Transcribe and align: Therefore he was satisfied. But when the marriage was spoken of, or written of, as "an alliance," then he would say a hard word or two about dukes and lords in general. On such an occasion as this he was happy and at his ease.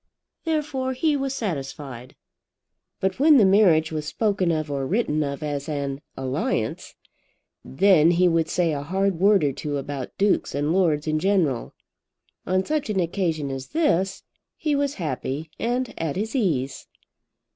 Therefore 0.45 0.93
he 0.93 1.15
was 1.15 1.31
satisfied. 1.35 2.15
But 2.99 3.19
when 3.19 3.37
the 3.37 3.45
marriage 3.45 3.91
was 3.91 4.07
spoken 4.07 4.49
of, 4.51 4.71
or 4.71 4.87
written 4.87 5.21
of, 5.21 5.43
as 5.43 5.69
"an 5.69 6.01
alliance," 6.17 6.95
then 7.63 8.09
he 8.09 8.27
would 8.27 8.49
say 8.49 8.73
a 8.73 8.81
hard 8.81 9.19
word 9.19 9.43
or 9.43 9.53
two 9.53 9.77
about 9.77 10.17
dukes 10.17 10.55
and 10.55 10.73
lords 10.73 11.05
in 11.05 11.19
general. 11.19 11.75
On 12.47 12.65
such 12.65 12.89
an 12.89 12.99
occasion 12.99 13.51
as 13.51 13.67
this 13.77 14.23
he 14.57 14.73
was 14.75 14.95
happy 14.95 15.51
and 15.59 15.93
at 15.99 16.15
his 16.15 16.35
ease. 16.35 16.87